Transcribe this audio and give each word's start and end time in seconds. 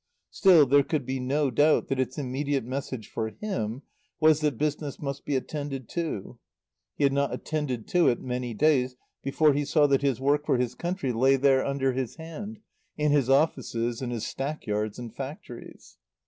Still, 0.31 0.65
there 0.65 0.81
could 0.81 1.05
be 1.05 1.19
no 1.19 1.51
doubt 1.51 1.87
that 1.89 1.99
its 1.99 2.17
immediate 2.17 2.63
message 2.63 3.07
for 3.07 3.29
him 3.29 3.83
was 4.19 4.39
that 4.41 4.57
business 4.57 4.99
must 4.99 5.25
be 5.25 5.35
attended 5.35 5.87
to. 5.89 6.39
He 6.95 7.03
had 7.03 7.13
not 7.13 7.31
attended 7.31 7.87
to 7.89 8.07
it 8.07 8.19
many 8.19 8.55
days 8.55 8.95
before 9.21 9.53
he 9.53 9.63
saw 9.63 9.85
that 9.85 10.01
his 10.01 10.19
work 10.19 10.43
for 10.47 10.57
his 10.57 10.73
country 10.73 11.13
lay 11.13 11.35
there 11.35 11.63
under 11.63 11.93
his 11.93 12.15
hand, 12.15 12.57
in 12.97 13.11
his 13.11 13.29
offices 13.29 14.01
and 14.01 14.11
his 14.11 14.25
stackyards 14.25 14.97
and 14.97 15.13
factories. 15.15 15.99